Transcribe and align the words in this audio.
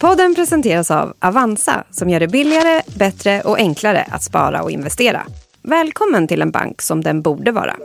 Podden 0.00 0.34
presenteras 0.34 0.90
av 0.90 1.12
Avanza 1.20 1.84
som 1.90 2.10
gör 2.10 2.20
det 2.20 2.28
billigare, 2.28 2.82
bättre 2.98 3.40
och 3.40 3.58
enklare 3.58 4.06
att 4.10 4.22
spara 4.22 4.62
och 4.62 4.70
investera. 4.70 5.22
Välkommen 5.62 6.28
till 6.28 6.42
en 6.42 6.50
bank 6.50 6.82
som 6.82 7.00
den 7.04 7.22
borde 7.22 7.52
vara. 7.52 7.76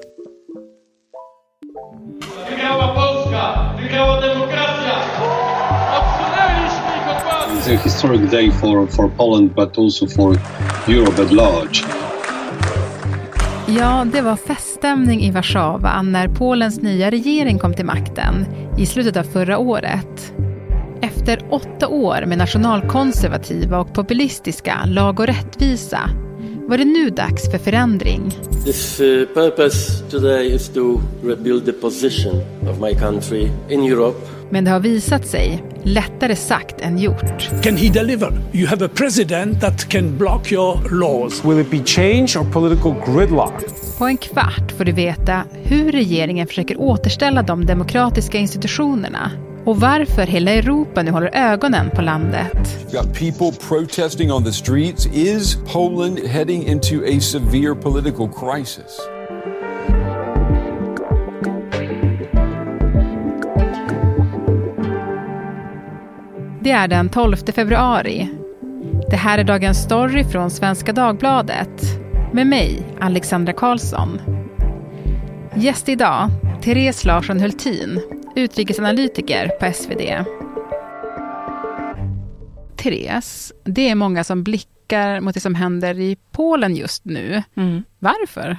Wygrała 2.50 2.96
Polska! 2.96 3.74
Wygrała 3.82 4.22
demokracja! 4.22 4.96
Odsunęliśmy 6.00 6.92
ich 6.98 7.08
od 7.10 7.24
władzy! 7.24 7.72
It's 7.72 7.80
a 7.80 7.84
historic 7.84 8.32
day 8.32 8.52
for, 8.52 8.88
for 8.88 9.10
Poland, 9.18 9.56
but 9.56 9.78
also 9.78 10.08
for 10.08 10.38
Europe 10.88 11.22
at 11.22 11.32
large. 11.32 11.86
Ja, 13.68 14.06
det 14.14 14.22
var 14.22 14.36
feststämning 14.36 15.22
i 15.22 15.32
Warszawa 15.32 16.02
när 16.02 16.28
Polens 16.28 16.82
nya 16.82 17.12
regering 17.12 17.60
kom 17.60 17.74
till 17.74 17.86
makten 17.86 18.46
i 18.78 18.86
slutet 18.86 19.18
av 19.18 19.24
förra 19.24 19.58
året. 19.58 20.34
Efter 21.04 21.40
åtta 21.50 21.88
år 21.88 22.26
med 22.26 22.38
nationalkonservativa 22.38 23.80
och 23.80 23.94
populistiska 23.94 24.86
Lag 24.86 25.20
och 25.20 25.28
rättvisa 25.28 26.10
var 26.68 26.78
det 26.78 26.86
nu 26.86 27.10
dags 27.10 27.52
för 27.52 27.58
förändring. 27.58 28.32
This 28.66 29.00
uh, 29.00 29.26
purpose 29.26 30.04
today 30.10 30.56
is 30.56 30.70
to 30.70 31.02
rebuild 31.24 31.66
the 31.66 31.72
position 31.72 32.42
of 32.70 32.80
my 32.82 32.94
country 33.00 33.50
in 33.70 33.84
Europe. 33.84 34.18
Men 34.50 34.66
det 34.66 34.72
har 34.72 34.80
visat 34.80 35.28
sig 35.28 35.64
lättare 35.84 36.36
sagt 36.36 36.82
än 36.82 36.98
gjort. 36.98 37.64
Can 37.64 37.78
he 37.78 37.90
deliver? 37.90 38.32
You 38.54 38.68
have 38.68 38.86
a 38.86 38.90
president 38.96 39.62
that 39.62 39.90
can 39.90 40.18
block 40.18 40.52
your 40.52 41.00
laws. 41.00 41.46
Will 41.46 41.60
it 41.60 41.72
be 41.72 41.84
change 41.86 42.38
or 42.38 42.52
political 42.52 42.96
gridlock? 43.06 43.54
På 43.98 44.06
en 44.06 44.18
kvart 44.18 44.72
får 44.78 44.86
du 44.86 44.92
veta 44.92 45.44
hur 45.64 45.92
regeringen 45.92 46.48
försöker 46.48 46.82
återställa 46.82 47.42
de 47.42 47.66
demokratiska 47.66 48.38
institutionerna 48.38 49.32
och 49.66 49.80
varför 49.80 50.28
hela 50.28 50.52
Europa 50.52 51.04
nu 51.04 51.12
håller 51.12 51.36
ögonen 51.36 51.90
på 51.90 52.02
landet. 52.02 52.92
Got 52.92 53.14
people 53.14 53.52
protesting 53.68 54.32
on 54.32 54.44
the 54.44 54.52
streets. 54.52 55.06
Is 55.06 55.58
Poland 55.74 56.20
heading 56.20 56.68
into 56.68 56.96
a 56.96 57.20
severe 57.20 57.76
political 57.76 58.30
crisis? 58.30 59.00
Det 66.62 66.72
är 66.72 66.88
den 66.88 67.10
12 67.10 67.36
februari. 67.36 68.30
Det 69.10 69.16
här 69.16 69.38
är 69.38 69.44
dagens 69.44 69.84
story 69.84 70.24
från 70.24 70.52
Svenska 70.52 70.94
Dagbladet 70.94 71.82
med 72.34 72.48
mig, 72.48 72.84
Alexandra 73.00 73.54
Karlsson. 73.54 74.22
Gäst 75.56 75.90
idag, 75.90 76.30
Therese 76.62 77.06
Larsson 77.06 77.40
Hultin, 77.40 78.02
utrikesanalytiker 78.36 79.48
på 79.48 79.74
SvD. 79.74 80.26
Therese, 82.76 83.54
det 83.64 83.90
är 83.90 83.96
många 83.96 84.24
som 84.24 84.44
blickar 84.44 85.20
mot 85.20 85.34
det 85.34 85.40
som 85.40 85.56
händer 85.56 86.00
i 86.00 86.18
Polen 86.32 86.76
just 86.76 87.06
nu. 87.06 87.44
Mm. 87.56 87.84
Varför? 88.00 88.58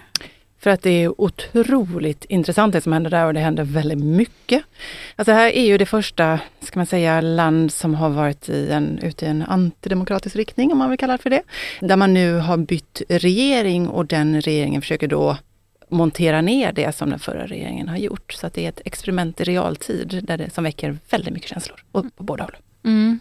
För 0.60 0.70
att 0.70 0.82
det 0.82 0.90
är 0.90 1.20
otroligt 1.20 2.24
intressant 2.24 2.72
det 2.72 2.80
som 2.80 2.92
händer 2.92 3.10
där 3.10 3.26
och 3.26 3.34
det 3.34 3.40
händer 3.40 3.64
väldigt 3.64 3.98
mycket. 3.98 4.62
Alltså 5.16 5.32
det 5.32 5.38
här 5.38 5.50
är 5.50 5.66
ju 5.66 5.78
det 5.78 5.86
första, 5.86 6.40
ska 6.60 6.78
man 6.78 6.86
säga, 6.86 7.20
land 7.20 7.72
som 7.72 7.94
har 7.94 8.10
varit 8.10 8.48
i 8.48 8.70
en, 8.70 8.98
ute 8.98 9.24
i 9.24 9.28
en 9.28 9.42
antidemokratisk 9.42 10.36
riktning, 10.36 10.72
om 10.72 10.78
man 10.78 10.90
vill 10.90 10.98
kalla 10.98 11.16
det 11.16 11.22
för 11.22 11.30
det. 11.30 11.42
Där 11.80 11.96
man 11.96 12.14
nu 12.14 12.38
har 12.38 12.56
bytt 12.56 13.02
regering 13.08 13.88
och 13.88 14.06
den 14.06 14.40
regeringen 14.40 14.82
försöker 14.82 15.08
då 15.08 15.36
montera 15.88 16.40
ner 16.40 16.72
det 16.72 16.96
som 16.96 17.10
den 17.10 17.18
förra 17.18 17.46
regeringen 17.46 17.88
har 17.88 17.96
gjort. 17.96 18.32
Så 18.32 18.46
att 18.46 18.54
det 18.54 18.64
är 18.64 18.68
ett 18.68 18.80
experiment 18.84 19.40
i 19.40 19.44
realtid 19.44 20.20
där 20.22 20.38
det, 20.38 20.50
som 20.50 20.64
väcker 20.64 20.98
väldigt 21.10 21.34
mycket 21.34 21.50
känslor 21.50 21.84
och 21.92 22.04
på 22.16 22.22
båda 22.22 22.44
håll. 22.44 22.56
Mm. 22.84 23.18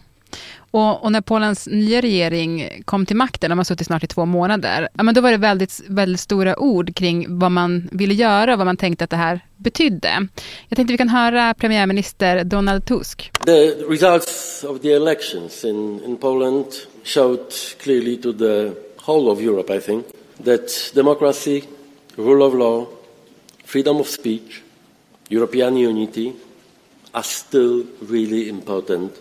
Och, 0.70 1.04
och, 1.04 1.12
när 1.12 1.20
Polens 1.20 1.66
nya 1.66 2.00
regering 2.00 2.82
kom 2.84 3.06
till 3.06 3.16
makten, 3.16 3.50
de 3.50 3.58
har 3.58 3.64
suttit 3.64 3.86
snart 3.86 4.04
i 4.04 4.06
två 4.06 4.24
månader, 4.24 4.88
ja, 4.94 5.02
men 5.02 5.14
då 5.14 5.20
var 5.20 5.30
det 5.30 5.36
väldigt, 5.36 5.80
väldigt 5.88 6.20
stora 6.20 6.58
ord 6.58 6.96
kring 6.96 7.38
vad 7.38 7.50
man 7.50 7.88
ville 7.92 8.14
göra 8.14 8.52
och 8.52 8.58
vad 8.58 8.66
man 8.66 8.76
tänkte 8.76 9.04
att 9.04 9.10
det 9.10 9.16
här 9.16 9.40
betydde. 9.56 10.28
Jag 10.68 10.76
tänkte 10.76 10.92
vi 10.92 10.98
kan 10.98 11.08
höra 11.08 11.54
premiärminister 11.54 12.44
Donald 12.44 12.86
Tusk. 12.86 13.30
The 13.46 13.66
results 13.68 14.64
of 14.64 14.80
the 14.80 14.92
elections 14.92 15.64
in, 15.64 16.00
in 16.04 16.16
Poland 16.16 16.66
showed 17.04 17.52
clearly 17.82 18.16
to 18.16 18.32
the 18.32 18.70
whole 19.06 19.30
of 19.30 19.40
Europe, 19.40 19.76
I 19.76 19.80
think, 19.80 20.06
that 20.44 20.92
democracy, 20.94 21.62
rule 22.16 22.44
of 22.44 22.54
law, 22.54 22.86
freedom 23.64 24.00
of 24.00 24.08
speech, 24.08 24.62
European 25.28 25.76
unity 25.76 26.32
are 27.12 27.22
still 27.22 27.86
really 28.10 28.48
important 28.48 29.12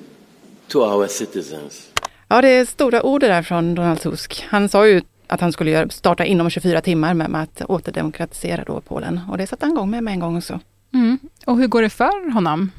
to 0.68 0.80
our 0.80 1.08
citizens. 1.08 1.90
Ja, 2.28 2.42
det 2.42 2.50
är 2.50 2.66
stora 2.66 3.04
ord 3.04 3.22
det 3.22 3.28
där 3.28 3.44
från 3.44 3.76
Donald 3.76 4.02
Tusk. 4.02 4.46
Han 4.50 4.70
sa 4.70 4.88
ju 4.88 5.02
att 5.28 5.42
han 5.42 5.52
skulle 5.52 5.90
starta 5.90 6.26
inom 6.26 6.50
24 6.50 6.82
timmar 6.82 7.14
med, 7.14 7.42
att 7.42 7.62
återdemokratisera 7.62 8.64
då 8.64 8.82
Polen. 8.82 9.20
Och 9.30 9.38
det 9.38 9.48
satte 9.48 9.66
han 9.66 9.74
igång 9.74 9.90
med 9.90 10.04
med 10.04 10.14
en 10.14 10.20
gång 10.20 10.38
också. 10.38 10.60
Mm. 10.94 11.20
Och 11.46 11.58
hur 11.58 11.68
går 11.68 11.82
det 11.82 11.90
för 11.90 12.34
honom? 12.34 12.72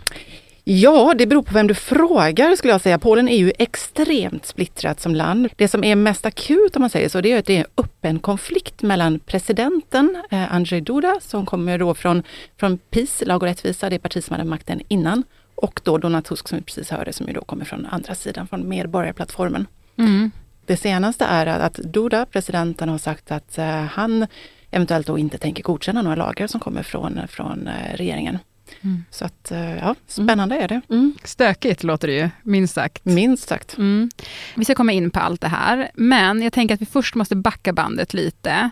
Ja, 0.67 1.15
det 1.19 1.27
beror 1.27 1.43
på 1.43 1.55
vem 1.55 1.67
du 1.67 1.75
frågar 1.75 2.57
skulle 2.57 2.73
jag 2.73 2.81
säga. 2.81 2.99
Polen 2.99 3.29
är 3.29 3.37
ju 3.37 3.53
extremt 3.59 4.47
splittrat 4.47 5.01
som 5.01 5.15
land. 5.15 5.49
Det 5.57 5.69
som 5.69 5.85
är 5.85 5.97
mest 5.97 6.27
akut 6.27 6.77
om 6.77 6.81
man 6.81 6.91
säger 6.91 7.09
så, 7.09 7.21
det 7.21 7.33
är 7.33 7.39
att 7.39 7.47
det 7.47 7.57
är 7.57 7.61
en 7.61 7.67
öppen 7.77 8.19
konflikt 8.19 8.83
mellan 8.83 9.19
presidenten 9.19 10.23
eh, 10.31 10.55
Andrzej 10.55 10.81
Duda, 10.81 11.19
som 11.21 11.47
kommer 11.47 11.79
då 11.79 11.95
från, 11.95 12.23
från 12.57 12.79
PIS, 12.79 13.23
Lag 13.27 13.43
och 13.43 13.49
rättvisa, 13.49 13.91
det 13.91 13.99
parti 13.99 14.25
som 14.25 14.35
hade 14.35 14.49
makten 14.49 14.81
innan, 14.89 15.25
och 15.55 15.81
då 15.85 15.99
Donald 15.99 16.25
Tusk 16.25 16.49
som 16.49 16.59
vi 16.59 16.65
precis 16.65 16.91
hörde, 16.91 17.13
som 17.13 17.27
ju 17.27 17.33
då 17.33 17.41
kommer 17.41 17.65
från 17.65 17.87
andra 17.87 18.15
sidan, 18.15 18.47
från 18.47 18.69
Medborgarplattformen. 18.69 19.67
Mm. 19.99 20.31
Det 20.67 20.77
senaste 20.77 21.25
är 21.25 21.47
att 21.47 21.75
Duda, 21.75 22.27
presidenten, 22.27 22.89
har 22.89 22.99
sagt 22.99 23.31
att 23.31 23.59
eh, 23.59 23.67
han 23.67 24.27
eventuellt 24.71 25.07
då 25.07 25.19
inte 25.19 25.39
tänker 25.39 25.63
godkänna 25.63 26.03
några 26.03 26.17
lagar 26.17 26.47
som 26.47 26.61
kommer 26.61 26.83
från, 26.83 27.21
från 27.29 27.69
eh, 27.69 27.97
regeringen. 27.97 28.39
Mm. 28.85 29.05
Så 29.11 29.25
att, 29.25 29.51
eh, 29.51 29.77
ja, 29.77 29.95
spännande 30.07 30.57
är 30.57 30.69
det. 30.69 30.81
Mm. 30.91 31.15
Stökigt 31.25 31.83
låter 31.83 32.09
det 32.09 32.15
ju, 32.15 32.31
minst 32.43 32.75
sagt. 32.75 33.05
Minst 33.05 33.49
sagt. 33.49 33.77
Mm. 33.77 34.11
Vi 34.55 34.65
ska 34.65 34.75
komma 34.75 34.93
in 34.93 35.11
på 35.11 35.21
allt 35.21 35.41
det 35.41 35.49
här, 35.49 35.91
men 35.95 36.43
jag 36.43 36.53
tänker 36.53 36.75
att 36.75 36.81
vi 36.81 36.87
först 36.87 37.15
måste 37.15 37.37
backa 37.37 37.73
bandet 37.73 38.15
lite. 38.15 38.71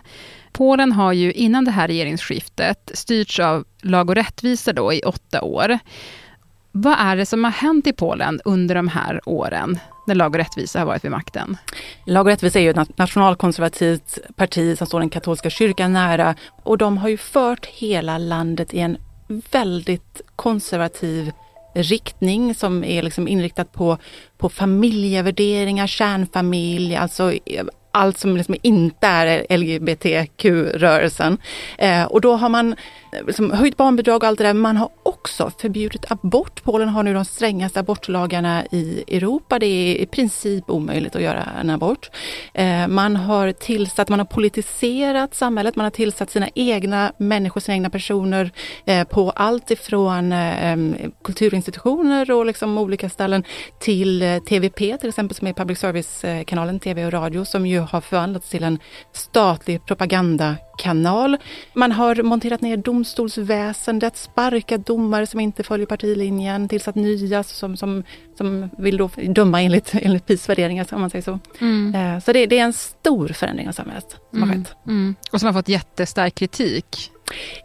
Polen 0.51 0.91
har 0.91 1.13
ju 1.13 1.33
innan 1.33 1.65
det 1.65 1.71
här 1.71 1.87
regeringsskiftet 1.87 2.91
styrts 2.93 3.39
av 3.39 3.65
Lag 3.81 4.09
och 4.09 4.15
rättvisa 4.15 4.73
då 4.73 4.93
i 4.93 5.01
åtta 5.01 5.41
år. 5.41 5.79
Vad 6.71 6.95
är 6.99 7.15
det 7.15 7.25
som 7.25 7.43
har 7.43 7.51
hänt 7.51 7.87
i 7.87 7.93
Polen 7.93 8.41
under 8.45 8.75
de 8.75 8.87
här 8.87 9.21
åren 9.25 9.79
när 10.07 10.15
Lag 10.15 10.31
och 10.31 10.37
rättvisa 10.37 10.79
har 10.79 10.85
varit 10.85 11.03
vid 11.03 11.11
makten? 11.11 11.57
Lag 12.05 12.25
och 12.25 12.31
rättvisa 12.31 12.59
är 12.59 12.63
ju 12.63 12.69
ett 12.69 12.97
nationalkonservativt 12.97 14.19
parti 14.35 14.77
som 14.77 14.87
står 14.87 14.99
den 14.99 15.09
katolska 15.09 15.49
kyrkan 15.49 15.93
nära 15.93 16.35
och 16.63 16.77
de 16.77 16.97
har 16.97 17.09
ju 17.09 17.17
fört 17.17 17.65
hela 17.65 18.17
landet 18.17 18.73
i 18.73 18.79
en 18.79 18.97
väldigt 19.27 20.21
konservativ 20.35 21.31
riktning 21.73 22.55
som 22.55 22.83
är 22.83 23.01
liksom 23.01 23.27
inriktat 23.27 23.73
på, 23.73 23.97
på 24.37 24.49
familjevärderingar, 24.49 25.87
kärnfamilj, 25.87 26.95
alltså 26.95 27.33
allt 27.91 28.17
som 28.17 28.37
liksom 28.37 28.55
inte 28.61 29.07
är 29.07 29.57
LGBTQ-rörelsen. 29.57 31.37
Eh, 31.77 32.03
och 32.03 32.21
då 32.21 32.35
har 32.35 32.49
man 32.49 32.75
liksom 33.27 33.51
höjt 33.51 33.77
barnbidrag 33.77 34.23
och 34.23 34.27
allt 34.27 34.37
det 34.37 34.43
där. 34.43 34.53
Man 34.53 34.77
har 34.77 34.89
också 35.03 35.51
förbjudit 35.57 36.11
abort. 36.11 36.63
Polen 36.63 36.89
har 36.89 37.03
nu 37.03 37.13
de 37.13 37.25
strängaste 37.25 37.79
abortlagarna 37.79 38.65
i 38.71 39.03
Europa. 39.07 39.59
Det 39.59 39.65
är 39.65 39.95
i 39.95 40.05
princip 40.05 40.69
omöjligt 40.69 41.15
att 41.15 41.21
göra 41.21 41.43
en 41.61 41.69
abort. 41.69 42.09
Eh, 42.53 42.87
man 42.87 43.15
har 43.15 43.51
tillsatt, 43.51 44.09
man 44.09 44.19
har 44.19 44.25
politiserat 44.25 45.35
samhället, 45.35 45.75
man 45.75 45.83
har 45.83 45.91
tillsatt 45.91 46.31
sina 46.31 46.49
egna 46.55 47.13
människor, 47.17 47.61
sina 47.61 47.75
egna 47.75 47.89
personer 47.89 48.51
eh, 48.85 49.03
på 49.03 49.31
allt 49.31 49.71
ifrån 49.71 50.31
eh, 50.31 50.77
kulturinstitutioner 51.23 52.31
och 52.31 52.45
liksom 52.45 52.77
olika 52.77 53.09
ställen 53.09 53.43
till 53.79 54.41
TVP 54.49 54.77
till 54.99 55.09
exempel 55.09 55.35
som 55.35 55.47
är 55.47 55.53
public 55.53 55.79
service-kanalen 55.79 56.79
TV 56.79 57.05
och 57.05 57.13
radio 57.13 57.45
som 57.45 57.65
ju 57.65 57.79
har 57.79 58.01
förvandlats 58.01 58.49
till 58.49 58.63
en 58.63 58.79
statlig 59.11 59.85
propagandakanal. 60.77 61.37
Man 61.73 61.91
har 61.91 62.23
monterat 62.23 62.61
ner 62.61 62.77
domstolsväsendet, 62.77 64.17
sparkat 64.17 64.85
domare 64.85 65.27
som 65.27 65.39
inte 65.39 65.63
följer 65.63 65.85
partilinjen, 65.87 66.69
tillsatt 66.69 66.95
nya 66.95 67.43
som, 67.43 67.77
som, 67.77 68.03
som 68.37 68.69
vill 68.77 68.97
då 68.97 69.09
döma 69.27 69.61
enligt, 69.61 69.93
enligt 69.93 70.25
PIS 70.25 70.49
värderingar, 70.49 70.87
om 70.91 71.01
man 71.01 71.09
säger 71.09 71.23
så. 71.23 71.39
Mm. 71.61 71.95
Eh, 71.95 72.19
Så 72.23 72.33
det, 72.33 72.45
det 72.45 72.59
är 72.59 72.63
en 72.63 72.73
stor 72.73 73.27
förändring 73.27 73.69
av 73.69 73.73
samhället 73.73 74.15
som 74.31 74.41
har 74.41 74.47
Mm. 74.47 74.63
skett. 74.63 74.75
Mm. 74.87 75.15
Och 75.31 75.39
som 75.39 75.47
har 75.47 75.53
fått 75.53 75.69
jättestark 75.69 76.35
kritik. 76.35 77.09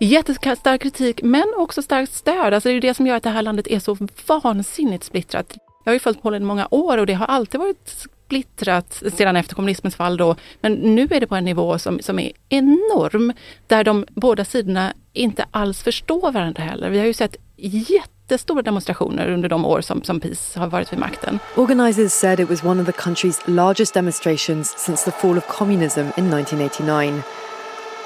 Jättestark 0.00 0.82
kritik 0.82 1.22
men 1.22 1.44
också 1.56 1.82
starkt 1.82 2.12
stöd. 2.12 2.54
Alltså 2.54 2.68
det 2.68 2.74
är 2.74 2.80
det 2.80 2.94
som 2.94 3.06
gör 3.06 3.16
att 3.16 3.22
det 3.22 3.30
här 3.30 3.42
landet 3.42 3.66
är 3.66 3.78
så 3.80 3.96
vansinnigt 4.42 5.04
splittrat. 5.04 5.54
Jag 5.84 5.90
har 5.90 5.94
ju 5.94 6.00
följt 6.00 6.22
Polen 6.22 6.42
i 6.42 6.44
många 6.46 6.68
år 6.70 6.98
och 6.98 7.06
det 7.06 7.14
har 7.14 7.26
alltid 7.26 7.60
varit 7.60 8.06
splittrat 8.28 9.02
sedan 9.16 9.36
efter 9.36 9.54
kommunismens 9.54 9.96
fall 9.96 10.16
då. 10.16 10.36
Men 10.60 10.72
nu 10.72 11.08
är 11.10 11.20
det 11.20 11.26
på 11.26 11.36
en 11.36 11.44
nivå 11.44 11.78
som, 11.78 12.00
som 12.00 12.18
är 12.18 12.32
enorm 12.48 13.32
där 13.66 13.84
de 13.84 14.04
båda 14.08 14.44
sidorna 14.44 14.92
inte 15.12 15.46
alls 15.50 15.82
förstår 15.82 16.32
varandra 16.32 16.62
heller. 16.62 16.90
Vi 16.90 16.98
har 16.98 17.06
ju 17.06 17.14
sett 17.14 17.36
jättestora 17.56 18.62
demonstrationer 18.62 19.30
under 19.30 19.48
de 19.48 19.64
år 19.64 19.80
som, 19.80 20.02
som 20.02 20.20
PiS 20.20 20.54
har 20.54 20.66
varit 20.66 20.92
vid 20.92 20.98
makten. 20.98 21.38
Organisers 21.56 22.12
said 22.12 22.40
it 22.40 22.50
was 22.50 22.64
one 22.64 22.82
of 22.82 22.86
the 22.86 22.92
country's 22.92 23.40
largest 23.46 23.94
demonstrations 23.94 24.74
since 24.78 25.10
the 25.10 25.10
fall 25.10 25.38
of 25.38 25.46
communism 25.46 26.00
in 26.00 26.32
1989. 26.32 27.22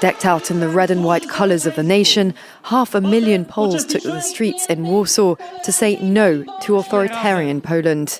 Decked 0.03 0.25
out 0.25 0.51
in 0.51 0.59
the 0.59 0.67
red 0.67 0.91
and 0.91 1.05
white 1.05 1.29
colours 1.29 1.65
of 1.65 1.75
the 1.75 1.83
nation, 1.83 2.33
half 2.63 2.95
a 2.95 3.01
million 3.01 3.45
Poles 3.45 3.85
took 3.85 4.01
to 4.01 4.11
the 4.11 4.21
streets 4.21 4.69
in 4.69 4.83
Warsaw 4.83 5.35
to 5.63 5.71
say 5.71 5.97
no 6.01 6.43
to 6.61 6.77
authoritarian 6.77 7.61
Poland. 7.61 8.11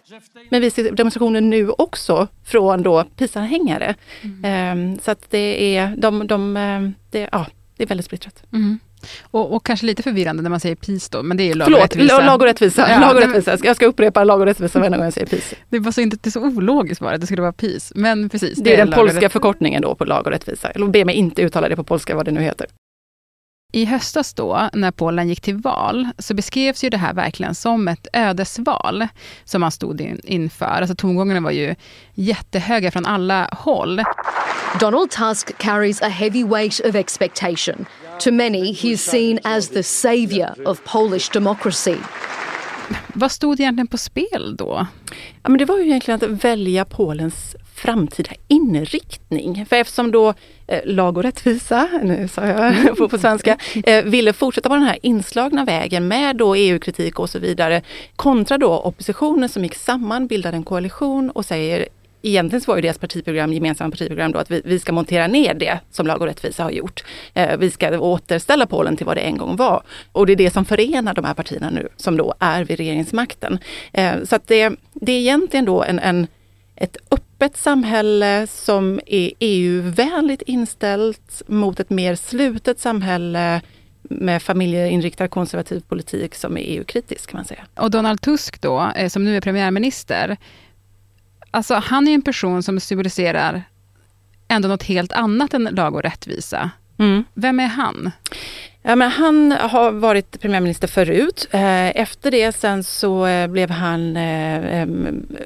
Men 0.49 0.61
vi 0.61 0.71
ser 0.71 0.91
demonstrationer 0.91 1.41
nu 1.41 1.69
också 1.69 2.27
från 2.43 2.83
då 2.83 3.03
PIS-anhängare. 3.03 3.95
Mm. 4.43 4.99
Så 4.99 5.11
att 5.11 5.31
det 5.31 5.75
är, 5.75 5.95
de, 5.97 6.27
de, 6.27 6.57
ehm, 6.57 6.93
det, 7.11 7.29
ja, 7.31 7.47
det 7.77 7.83
är 7.83 7.87
väldigt 7.87 8.05
splittrat. 8.05 8.43
Mm. 8.53 8.79
Och, 9.31 9.55
och, 9.55 9.65
kanske 9.65 9.85
lite 9.85 10.03
förvirrande 10.03 10.43
när 10.43 10.49
man 10.49 10.59
säger 10.59 10.75
PIS 10.75 11.09
då, 11.09 11.23
men 11.23 11.37
det 11.37 11.43
är 11.43 11.47
ju 11.47 11.53
lag 11.53 11.65
Förlåt, 11.65 11.79
och 11.79 11.83
rättvisa. 11.83 12.25
lag 12.25 12.41
och 12.41 12.47
rättvisa. 12.47 12.89
Ja, 12.89 12.99
lag 12.99 13.15
och 13.15 13.21
rättvisa. 13.21 13.57
Jag 13.63 13.75
ska 13.75 13.85
upprepa 13.85 14.23
lag 14.23 14.39
och 14.39 14.45
rättvisa 14.45 14.79
varje 14.79 14.91
gång 14.91 15.03
jag 15.03 15.13
säger 15.13 15.27
PIS. 15.27 15.53
Det 15.69 15.79
var 15.79 15.91
så 15.91 16.01
inte 16.01 16.17
det 16.21 16.29
är 16.29 16.31
så 16.31 16.41
ologiskt 16.41 17.01
bara 17.01 17.15
att 17.15 17.21
det 17.21 17.27
skulle 17.27 17.41
vara 17.41 17.53
PIS, 17.53 17.91
men 17.95 18.29
precis. 18.29 18.57
Det, 18.57 18.63
det 18.63 18.73
är 18.73 18.85
den 18.85 18.91
polska 18.91 19.29
förkortningen 19.29 19.81
då 19.81 19.95
på 19.95 20.05
lag 20.05 20.25
och 20.25 20.31
rättvisa. 20.31 20.69
Eller 20.69 20.87
be 20.87 21.05
mig 21.05 21.15
inte 21.15 21.41
uttala 21.41 21.69
det 21.69 21.75
på 21.75 21.83
polska, 21.83 22.15
vad 22.15 22.25
det 22.25 22.31
nu 22.31 22.41
heter. 22.41 22.67
I 23.75 23.85
höstas 23.85 24.33
då, 24.33 24.69
när 24.73 24.91
Polen 24.91 25.29
gick 25.29 25.41
till 25.41 25.55
val, 25.55 26.07
så 26.17 26.33
beskrevs 26.33 26.83
ju 26.83 26.89
det 26.89 26.97
här 26.97 27.13
verkligen 27.13 27.55
som 27.55 27.87
ett 27.87 28.07
ödesval 28.13 29.07
som 29.43 29.61
man 29.61 29.71
stod 29.71 30.01
in, 30.01 30.21
inför. 30.23 30.65
Alltså 30.65 30.95
tongångarna 30.95 31.39
var 31.39 31.51
ju 31.51 31.75
jättehöga 32.13 32.91
från 32.91 33.05
alla 33.05 33.49
håll. 33.51 34.03
Donald 34.79 35.11
Tusk 35.11 35.57
carries 35.57 36.01
a 36.01 36.07
heavy 36.07 36.43
weight 36.43 36.81
of 36.85 36.95
expectation. 36.95 37.85
To 38.19 38.31
many, 38.31 38.73
he 38.73 38.89
is 38.89 39.01
seen 39.01 39.39
as 39.43 39.69
the 39.69 39.83
saviour 39.83 40.67
of 40.67 40.83
Polish 40.83 41.33
democracy. 41.33 41.95
Vad 43.13 43.31
stod 43.31 43.59
egentligen 43.59 43.87
på 43.87 43.97
spel 43.97 44.55
då? 44.57 44.87
Ja, 45.43 45.49
men 45.49 45.57
det 45.57 45.65
var 45.65 45.77
ju 45.77 45.83
egentligen 45.83 46.19
att 46.23 46.43
välja 46.43 46.85
Polens 46.85 47.55
framtida 47.75 48.31
inriktning. 48.47 49.65
För 49.65 49.75
eftersom 49.75 50.11
då 50.11 50.33
eh, 50.67 50.79
lag 50.85 51.17
och 51.17 51.23
rättvisa, 51.23 51.89
nu 52.03 52.27
sa 52.27 52.45
jag 52.45 52.97
på, 52.97 53.09
på 53.09 53.17
svenska, 53.17 53.57
eh, 53.85 54.03
ville 54.03 54.33
fortsätta 54.33 54.69
på 54.69 54.75
den 54.75 54.83
här 54.83 54.99
inslagna 55.01 55.65
vägen 55.65 56.07
med 56.07 56.35
då 56.35 56.55
EU-kritik 56.55 57.19
och 57.19 57.29
så 57.29 57.39
vidare, 57.39 57.81
kontra 58.15 58.57
då 58.57 58.79
oppositionen 58.79 59.49
som 59.49 59.63
gick 59.63 59.75
samman, 59.75 60.27
bildade 60.27 60.57
en 60.57 60.63
koalition 60.63 61.29
och 61.29 61.45
säger 61.45 61.87
Egentligen 62.25 62.61
så 62.61 62.71
var 62.71 62.75
ju 62.75 62.81
deras 62.81 62.97
partiprogram, 62.97 63.53
gemensamma 63.53 63.91
partiprogram 63.91 64.31
då 64.31 64.39
att 64.39 64.51
vi, 64.51 64.61
vi, 64.65 64.79
ska 64.79 64.91
montera 64.91 65.27
ner 65.27 65.53
det 65.53 65.79
som 65.91 66.07
Lag 66.07 66.21
och 66.21 66.27
rättvisa 66.27 66.63
har 66.63 66.71
gjort. 66.71 67.03
Eh, 67.33 67.57
vi 67.57 67.71
ska 67.71 67.99
återställa 67.99 68.65
Polen 68.65 68.97
till 68.97 69.05
vad 69.05 69.17
det 69.17 69.21
en 69.21 69.37
gång 69.37 69.55
var. 69.55 69.83
Och 70.11 70.25
det 70.25 70.33
är 70.33 70.37
det 70.37 70.53
som 70.53 70.65
förenar 70.65 71.13
de 71.13 71.25
här 71.25 71.33
partierna 71.33 71.69
nu 71.69 71.87
som 71.97 72.17
då 72.17 72.33
är 72.39 72.63
vid 72.63 72.77
regeringsmakten. 72.77 73.59
Eh, 73.93 74.23
så 74.23 74.35
att 74.35 74.47
det, 74.47 74.69
det 74.93 75.11
är 75.11 75.19
egentligen 75.19 75.65
då 75.65 75.83
en, 75.83 75.99
en 75.99 76.27
ett 76.75 76.97
öppet 77.11 77.57
samhälle 77.57 78.47
som 78.47 78.99
är 79.05 79.31
EU-vänligt 79.39 80.41
inställt 80.41 81.41
mot 81.47 81.79
ett 81.79 81.89
mer 81.89 82.15
slutet 82.15 82.79
samhälle 82.79 83.61
med 84.01 84.43
familjeinriktad 84.43 85.27
konservativ 85.27 85.79
politik 85.79 86.35
som 86.35 86.57
är 86.57 86.61
EU-kritisk 86.61 87.29
kan 87.29 87.37
man 87.37 87.45
säga. 87.45 87.65
Och 87.75 87.91
Donald 87.91 88.21
Tusk 88.21 88.61
då, 88.61 88.91
eh, 88.95 89.09
som 89.09 89.25
nu 89.25 89.37
är 89.37 89.41
premiärminister, 89.41 90.37
alltså 91.53 91.75
han 91.75 92.07
är 92.07 92.13
en 92.13 92.21
person 92.21 92.63
som 92.63 92.79
symboliserar 92.79 93.63
ändå 94.47 94.67
något 94.67 94.83
helt 94.83 95.11
annat 95.11 95.53
än 95.53 95.63
lag 95.63 95.95
och 95.95 96.03
rättvisa. 96.03 96.71
Mm. 96.97 97.23
Vem 97.33 97.59
är 97.59 97.67
han? 97.67 98.11
Ja, 98.85 98.95
men 98.95 99.11
han 99.11 99.51
har 99.51 99.91
varit 99.91 100.41
premiärminister 100.41 100.87
förut. 100.87 101.47
Eh, 101.51 102.01
efter 102.01 102.31
det 102.31 102.55
sen 102.55 102.83
så 102.83 103.25
eh, 103.25 103.47
blev 103.47 103.69
han 103.69 104.17
eh, 104.17 104.87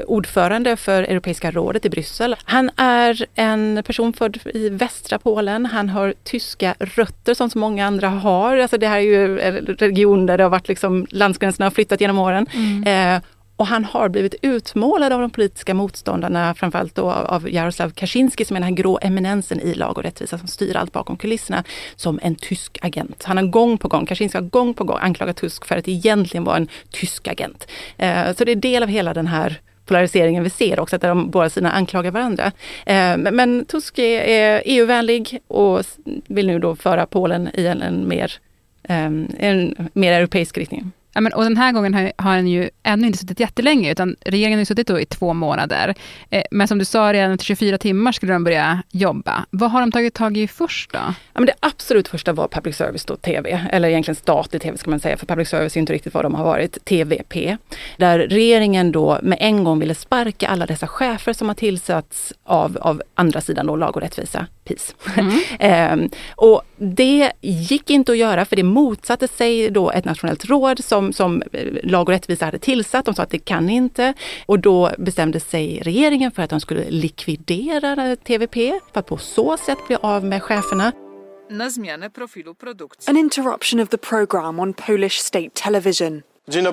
ordförande 0.07 0.77
för 0.77 1.03
Europeiska 1.03 1.51
rådet 1.51 1.85
i 1.85 1.89
Bryssel. 1.89 2.35
Han 2.43 2.69
är 2.75 3.25
en 3.35 3.83
person 3.85 4.13
född 4.13 4.39
i 4.53 4.69
västra 4.69 5.19
Polen. 5.19 5.65
Han 5.65 5.89
har 5.89 6.13
tyska 6.23 6.75
rötter 6.79 7.33
som 7.33 7.49
så 7.49 7.57
många 7.57 7.87
andra 7.87 8.09
har. 8.09 8.57
Alltså 8.57 8.77
det 8.77 8.87
här 8.87 8.97
är 8.97 9.01
ju 9.01 9.39
en 9.39 9.65
region 9.65 10.25
där 10.25 10.37
det 10.37 10.43
har 10.43 10.51
varit 10.51 10.67
liksom 10.67 11.07
landsgränserna 11.09 11.65
har 11.65 11.71
flyttat 11.71 12.01
genom 12.01 12.19
åren. 12.19 12.47
Mm. 12.53 13.21
Och 13.57 13.67
han 13.67 13.85
har 13.85 14.09
blivit 14.09 14.35
utmålad 14.41 15.13
av 15.13 15.21
de 15.21 15.29
politiska 15.29 15.73
motståndarna, 15.73 16.55
framförallt 16.55 16.95
då 16.95 17.11
av 17.11 17.49
Jaroslav 17.49 17.89
Kaczynski 17.89 18.45
som 18.45 18.55
är 18.55 18.59
den 18.59 18.69
här 18.69 18.75
grå 18.75 18.99
eminensen 19.01 19.59
i 19.59 19.73
Lag 19.73 19.97
och 19.97 20.03
rättvisa 20.03 20.37
som 20.37 20.47
styr 20.47 20.75
allt 20.75 20.91
bakom 20.91 21.17
kulisserna, 21.17 21.63
som 21.95 22.19
en 22.23 22.35
tysk 22.35 22.77
agent. 22.81 23.23
Han 23.23 23.37
har 23.37 23.43
gång 23.43 23.77
på 23.77 23.87
gång, 23.87 24.05
Kaczynski 24.05 24.37
har 24.37 24.45
gång 24.45 24.73
på 24.73 24.83
gång 24.83 24.97
anklagat 25.01 25.37
Tusk 25.37 25.65
för 25.65 25.77
att 25.77 25.87
egentligen 25.87 26.43
vara 26.43 26.57
en 26.57 26.67
tysk 26.91 27.27
agent. 27.27 27.67
Eh, 27.97 28.33
så 28.35 28.43
det 28.43 28.51
är 28.51 28.55
del 28.55 28.83
av 28.83 28.89
hela 28.89 29.13
den 29.13 29.27
här 29.27 29.61
polariseringen 29.85 30.43
vi 30.43 30.49
ser 30.49 30.79
också, 30.79 30.95
att 30.95 31.01
de 31.01 31.29
båda 31.29 31.49
sidorna 31.49 31.71
anklagar 31.71 32.11
varandra. 32.11 32.51
Eh, 32.85 33.17
men 33.17 33.65
Tusk 33.65 33.99
är 33.99 34.61
EU-vänlig 34.65 35.39
och 35.47 35.83
vill 36.27 36.47
nu 36.47 36.59
då 36.59 36.75
föra 36.75 37.05
Polen 37.05 37.49
i 37.53 37.65
en, 37.65 38.07
mer, 38.07 38.33
eh, 38.83 39.05
en 39.39 39.89
mer 39.93 40.13
europeisk 40.13 40.57
riktning. 40.57 40.91
Ja, 41.17 41.21
men, 41.21 41.33
och 41.33 41.43
den 41.43 41.57
här 41.57 41.71
gången 41.71 41.93
har, 41.93 42.11
har 42.17 42.31
han 42.31 42.47
ju 42.47 42.69
ännu 42.83 43.07
inte 43.07 43.19
suttit 43.19 43.39
jättelänge, 43.39 43.91
utan 43.91 44.15
regeringen 44.25 44.59
har 44.59 44.65
suttit 44.65 44.87
då 44.87 44.99
i 44.99 45.05
två 45.05 45.33
månader. 45.33 45.95
Eh, 46.29 46.43
men 46.51 46.67
som 46.67 46.77
du 46.77 46.85
sa, 46.85 47.13
redan 47.13 47.31
efter 47.31 47.45
24 47.45 47.77
timmar 47.77 48.11
skulle 48.11 48.33
de 48.33 48.43
börja 48.43 48.83
jobba. 48.91 49.45
Vad 49.49 49.71
har 49.71 49.81
de 49.81 49.91
tagit 49.91 50.13
tag 50.13 50.37
i 50.37 50.47
först 50.47 50.93
då? 50.93 50.99
Ja, 50.99 51.13
men 51.33 51.45
det 51.45 51.53
absolut 51.59 52.07
första 52.07 52.33
var 52.33 52.47
public 52.47 52.75
service 52.75 53.05
då, 53.05 53.15
TV, 53.15 53.67
eller 53.71 53.89
egentligen 53.89 54.15
statlig 54.15 54.61
TV 54.61 54.77
ska 54.77 54.89
man 54.89 54.99
säga, 54.99 55.17
för 55.17 55.25
public 55.25 55.49
service 55.49 55.75
är 55.75 55.79
inte 55.79 55.93
riktigt 55.93 56.13
vad 56.13 56.25
de 56.25 56.35
har 56.35 56.43
varit, 56.43 56.85
TVP. 56.85 57.57
Där 57.97 58.19
regeringen 58.19 58.91
då 58.91 59.19
med 59.23 59.37
en 59.41 59.63
gång 59.63 59.79
ville 59.79 59.95
sparka 59.95 60.47
alla 60.47 60.65
dessa 60.65 60.87
chefer 60.87 61.33
som 61.33 61.47
har 61.47 61.55
tillsatts 61.55 62.33
av, 62.43 62.77
av 62.81 63.01
andra 63.15 63.41
sidan 63.41 63.67
då, 63.67 63.75
Lag 63.75 63.95
och 63.95 64.01
rättvisa, 64.01 64.45
PIS. 64.63 64.95
Mm. 65.15 65.39
eh, 66.03 66.09
och 66.35 66.61
det 66.77 67.31
gick 67.41 67.89
inte 67.89 68.11
att 68.11 68.17
göra 68.17 68.45
för 68.45 68.55
det 68.55 68.63
motsatte 68.63 69.27
sig 69.27 69.69
då 69.69 69.91
ett 69.91 70.05
nationellt 70.05 70.45
råd 70.45 70.83
som 70.83 71.13
som, 71.13 71.43
eh, 71.53 71.67
Lag 71.83 72.09
och 72.09 72.13
rättvisa 72.13 72.45
hade 72.45 72.59
tillsatt. 72.59 73.05
De 73.05 73.13
sa 73.13 73.23
att 73.23 73.29
det 73.29 73.39
kan 73.39 73.69
inte. 73.69 74.13
Och 74.45 74.59
då 74.59 74.91
bestämde 74.97 75.39
sig 75.39 75.81
regeringen 75.83 76.31
för 76.31 76.43
att 76.43 76.49
de 76.49 76.59
skulle 76.59 76.89
likvidera 76.89 78.15
TVP 78.15 78.55
för 78.93 78.99
att 78.99 79.05
på 79.05 79.17
så 79.17 79.57
sätt 79.57 79.77
bli 79.87 79.97
av 80.01 80.23
med 80.23 80.43
cheferna. 80.43 80.91
An 83.07 83.17
interruption 83.17 83.79
of 83.79 83.89
the 83.89 83.97
program 83.97 84.59
on 84.59 84.73
Polish 84.73 85.19
state 85.19 85.49
television. 85.53 86.21
After 86.49 86.71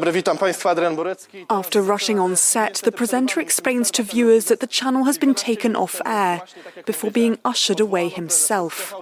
rushing 1.83 2.21
on 2.21 2.37
set, 2.37 2.75
the 2.85 2.93
presenter 2.93 3.41
explains 3.41 3.91
to 3.91 4.05
viewers 4.05 4.45
that 4.45 4.61
the 4.61 4.69
channel 4.69 5.03
has 5.05 5.19
been 5.19 5.35
taken 5.35 5.75
off 5.75 6.01
air 6.07 6.43
before 6.87 7.11
being 7.11 7.41
ushered 7.45 7.81
away 7.81 8.09
himself. 8.09 8.95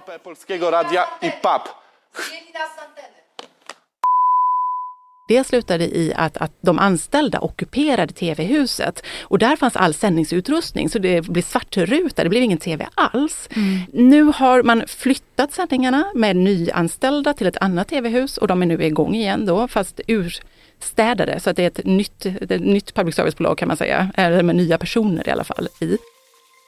Det 5.32 5.44
slutade 5.44 5.84
i 5.84 6.12
att, 6.16 6.36
att 6.36 6.52
de 6.60 6.78
anställda 6.78 7.40
ockuperade 7.40 8.12
TV-huset 8.12 9.02
och 9.22 9.38
där 9.38 9.56
fanns 9.56 9.76
all 9.76 9.94
sändningsutrustning 9.94 10.88
så 10.88 10.98
det 10.98 11.20
blev 11.20 11.42
svartruta, 11.42 12.24
det 12.24 12.28
blev 12.28 12.42
ingen 12.42 12.58
TV 12.58 12.86
alls. 12.94 13.48
Mm. 13.56 13.80
Nu 13.92 14.22
har 14.22 14.62
man 14.62 14.82
flyttat 14.86 15.52
sändningarna 15.52 16.04
med 16.14 16.36
nyanställda 16.36 17.34
till 17.34 17.46
ett 17.46 17.56
annat 17.60 17.88
TV-hus 17.88 18.38
och 18.38 18.46
de 18.46 18.62
är 18.62 18.66
nu 18.66 18.84
igång 18.84 19.14
igen 19.14 19.46
då 19.46 19.68
fast 19.68 20.00
urstädade 20.08 21.40
så 21.40 21.50
att 21.50 21.56
det 21.56 21.62
är 21.62 21.66
ett 21.66 21.86
nytt, 21.86 22.26
ett 22.26 22.60
nytt 22.60 22.94
public 22.94 23.16
service-bolag 23.16 23.58
kan 23.58 23.68
man 23.68 23.76
säga, 23.76 24.10
eller 24.14 24.42
med 24.42 24.56
nya 24.56 24.78
personer 24.78 25.28
i 25.28 25.30
alla 25.30 25.44
fall 25.44 25.68
i. 25.80 25.98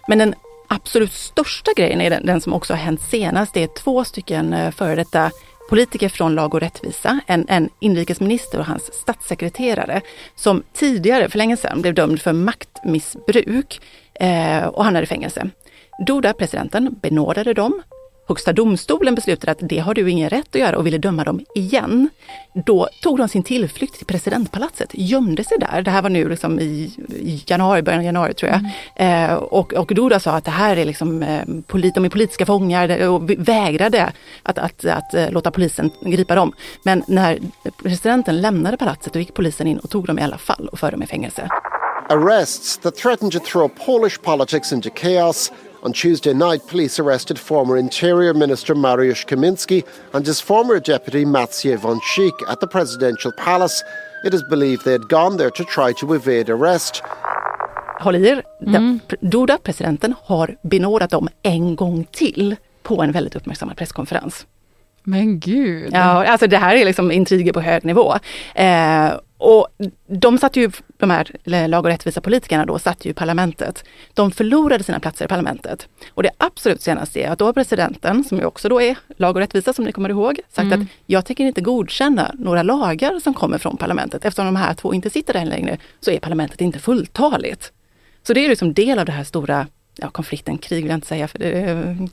Men 0.08 0.18
den 0.18 0.34
absolut 0.68 1.12
största 1.12 1.70
grejen 1.76 2.00
är 2.00 2.10
den, 2.10 2.26
den 2.26 2.40
som 2.40 2.52
också 2.52 2.72
har 2.72 2.78
hänt 2.78 3.02
senast. 3.02 3.54
Det 3.54 3.62
är 3.62 3.68
två 3.78 4.04
stycken 4.04 4.52
eh, 4.52 4.70
före 4.70 4.94
detta 4.94 5.30
politiker 5.68 6.08
från 6.08 6.34
Lag 6.34 6.54
och 6.54 6.60
rättvisa, 6.60 7.20
en, 7.26 7.46
en 7.48 7.68
inrikesminister 7.80 8.58
och 8.58 8.66
hans 8.66 8.94
statssekreterare 8.94 10.00
som 10.36 10.62
tidigare, 10.72 11.28
för 11.28 11.38
länge 11.38 11.56
sedan, 11.56 11.82
blev 11.82 11.94
dömd 11.94 12.20
för 12.20 12.32
maktmissbruk 12.32 13.80
eh, 14.14 14.64
och 14.64 14.84
hamnade 14.84 15.04
i 15.04 15.06
fängelse. 15.06 15.50
Doda, 16.06 16.32
presidenten, 16.32 16.98
benådade 17.02 17.54
dem 17.54 17.82
Högsta 18.28 18.52
domstolen 18.52 19.14
beslutade 19.14 19.52
att 19.52 19.58
det 19.60 19.78
har 19.78 19.94
du 19.94 20.10
ingen 20.10 20.30
rätt 20.30 20.48
att 20.48 20.60
göra 20.60 20.78
och 20.78 20.86
ville 20.86 20.98
döma 20.98 21.24
dem 21.24 21.40
igen. 21.54 22.08
Då 22.66 22.88
tog 23.02 23.18
de 23.18 23.28
sin 23.28 23.42
tillflykt 23.42 23.96
till 23.96 24.06
presidentpalatset, 24.06 24.88
gömde 24.92 25.44
sig 25.44 25.58
där. 25.58 25.82
Det 25.82 25.90
här 25.90 26.02
var 26.02 26.10
nu 26.10 26.28
liksom 26.28 26.60
i, 26.60 26.92
januari, 27.46 27.82
början 27.82 27.98
av 27.98 28.04
januari 28.04 28.34
tror 28.34 28.50
jag. 28.50 28.60
Mm. 28.96 29.30
Eh, 29.30 29.34
och, 29.34 29.72
och 29.72 29.94
Duda 29.94 30.20
sa 30.20 30.30
att 30.32 30.44
det 30.44 30.50
här 30.50 30.76
är 30.76 30.84
liksom, 30.84 31.22
eh, 31.22 31.44
polit, 31.66 31.94
de 31.94 32.04
är 32.04 32.08
politiska 32.08 32.46
fångar 32.46 33.08
och 33.08 33.30
vägrade 33.30 34.12
att, 34.42 34.58
att, 34.58 34.84
att, 34.84 35.14
att 35.14 35.32
låta 35.32 35.50
polisen 35.50 35.90
gripa 36.00 36.34
dem. 36.34 36.52
Men 36.82 37.02
när 37.08 37.38
presidenten 37.82 38.40
lämnade 38.40 38.76
palatset 38.76 39.12
då 39.12 39.18
gick 39.18 39.34
polisen 39.34 39.66
in 39.66 39.78
och 39.78 39.90
tog 39.90 40.06
dem 40.06 40.18
i 40.18 40.22
alla 40.22 40.38
fall 40.38 40.68
och 40.68 40.78
förde 40.78 40.92
dem 40.92 41.02
i 41.02 41.06
fängelse. 41.06 41.48
Arrests 42.08 42.78
that 42.78 42.96
threaten 42.96 43.30
to 43.30 43.38
throw 43.38 43.68
Polish 43.68 44.22
politics 44.22 44.72
into 44.72 44.90
chaos 44.90 45.52
On 45.84 45.92
Tuesday 45.92 46.32
night, 46.32 46.66
police 46.66 46.98
arrested 46.98 47.38
former 47.38 47.76
Interior 47.76 48.32
Minister 48.32 48.74
Mariusz 48.74 49.26
Kaminski 49.26 49.84
and 50.14 50.26
his 50.26 50.40
former 50.40 50.80
deputy 50.80 51.26
Matsiej 51.26 51.78
von 51.78 52.00
Schick 52.00 52.32
at 52.48 52.60
the 52.60 52.66
presidential 52.66 53.32
palace. 53.32 53.84
It 54.24 54.34
is 54.34 54.42
believed 54.50 54.84
they 54.84 54.92
had 54.92 55.08
gone 55.08 55.36
there 55.36 55.50
to 55.50 55.64
try 55.64 55.92
to 55.92 56.14
evade 56.14 56.48
arrest. 56.48 57.02
Håll 58.00 58.16
i 58.16 58.28
er, 58.28 58.42
mm. 58.66 59.00
Duda, 59.20 59.58
presidenten, 59.58 60.14
har 60.22 60.56
benådat 60.62 61.10
dem 61.10 61.28
en 61.42 61.76
gång 61.76 62.06
till 62.10 62.56
på 62.82 63.02
en 63.02 63.12
väldigt 63.12 63.36
uppmärksammad 63.36 63.76
presskonferens. 63.76 64.46
Men 65.02 65.38
gud! 65.40 65.90
Ja, 65.92 66.26
alltså 66.26 66.46
det 66.46 66.56
här 66.56 66.76
är 66.76 66.84
liksom 66.84 67.12
intriger 67.12 67.52
på 67.52 67.60
hög 67.60 67.84
nivå. 67.84 68.14
Eh, 68.54 69.12
och 69.38 69.68
de 70.06 70.38
satt 70.38 70.56
ju, 70.56 70.70
de 70.96 71.10
här 71.10 71.68
lag 71.68 71.84
och 71.84 71.90
rättvisa 71.90 72.20
politikerna 72.20 72.66
då, 72.66 72.78
satt 72.78 73.04
ju 73.04 73.10
i 73.10 73.14
parlamentet. 73.14 73.84
De 74.14 74.30
förlorade 74.30 74.84
sina 74.84 75.00
platser 75.00 75.24
i 75.24 75.28
parlamentet. 75.28 75.88
Och 76.14 76.22
det 76.22 76.30
absolut 76.38 76.82
senaste 76.82 77.20
är 77.20 77.30
att 77.30 77.38
då 77.38 77.44
har 77.44 77.52
presidenten, 77.52 78.24
som 78.24 78.38
ju 78.38 78.44
också 78.44 78.68
då 78.68 78.80
är 78.80 78.98
lag 79.16 79.36
och 79.36 79.40
rättvisa 79.40 79.72
som 79.72 79.84
ni 79.84 79.92
kommer 79.92 80.08
ihåg, 80.08 80.40
sagt 80.48 80.64
mm. 80.64 80.80
att 80.80 80.88
jag 81.06 81.24
tänker 81.24 81.44
inte 81.44 81.60
godkänna 81.60 82.34
några 82.38 82.62
lagar 82.62 83.20
som 83.20 83.34
kommer 83.34 83.58
från 83.58 83.76
parlamentet. 83.76 84.24
Eftersom 84.24 84.46
de 84.46 84.56
här 84.56 84.74
två 84.74 84.94
inte 84.94 85.10
sitter 85.10 85.32
där 85.32 85.44
längre 85.44 85.78
så 86.00 86.10
är 86.10 86.18
parlamentet 86.18 86.60
inte 86.60 86.78
fulltaligt. 86.78 87.72
Så 88.26 88.34
det 88.34 88.44
är 88.44 88.48
liksom 88.48 88.74
del 88.74 88.98
av 88.98 89.06
det 89.06 89.12
här 89.12 89.24
stora 89.24 89.66
ja, 89.96 90.10
konflikten, 90.10 90.58
krig 90.58 90.82
vill 90.82 90.90
jag 90.90 90.96
inte 90.96 91.06
säga, 91.06 91.28
för 91.28 91.38
det, 91.38 91.50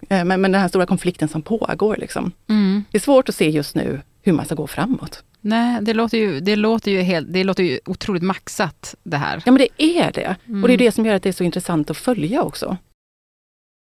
eh, 0.09 0.25
men, 0.25 0.41
men 0.41 0.51
den 0.51 0.61
här 0.61 0.67
stora 0.67 0.85
konflikten 0.85 1.27
som 1.27 1.41
pågår. 1.41 1.95
Liksom. 1.95 2.31
Mm. 2.49 2.83
Det 2.91 2.97
är 2.97 3.01
svårt 3.01 3.29
att 3.29 3.35
se 3.35 3.49
just 3.49 3.75
nu 3.75 4.01
hur 4.21 4.33
man 4.33 4.45
ska 4.45 4.55
gå 4.55 4.67
framåt. 4.67 5.23
Nej, 5.41 5.81
det 5.81 5.93
låter 5.93 6.17
ju, 6.17 6.39
det 6.39 6.55
låter 6.55 6.91
ju, 6.91 7.01
helt, 7.01 7.33
det 7.33 7.43
låter 7.43 7.63
ju 7.63 7.79
otroligt 7.85 8.23
maxat 8.23 8.95
det 9.03 9.17
här. 9.17 9.41
Ja 9.45 9.51
men 9.51 9.57
det 9.57 9.83
är 9.83 10.11
det. 10.11 10.35
Mm. 10.47 10.63
Och 10.63 10.67
det 10.67 10.73
är 10.73 10.77
det 10.77 10.91
som 10.91 11.05
gör 11.05 11.15
att 11.15 11.23
det 11.23 11.29
är 11.29 11.33
så 11.33 11.43
intressant 11.43 11.89
att 11.89 11.97
följa 11.97 12.41
också. 12.41 12.77